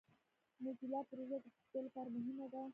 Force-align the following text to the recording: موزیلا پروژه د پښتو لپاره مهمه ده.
موزیلا 0.63 0.99
پروژه 1.09 1.37
د 1.41 1.45
پښتو 1.55 1.77
لپاره 1.87 2.09
مهمه 2.15 2.45
ده. 2.53 2.61